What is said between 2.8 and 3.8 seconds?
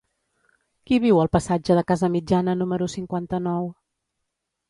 cinquanta-nou?